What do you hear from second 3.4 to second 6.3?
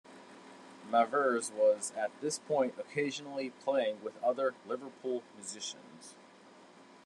playing with other Liverpool musicians.